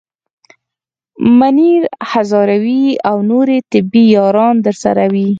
منیر 1.39 1.83
هزاروی 2.11 2.85
او 3.09 3.17
نورې 3.31 3.57
طبې 3.71 4.03
یاران 4.15 4.55
درسره 4.65 5.03
وي. 5.13 5.27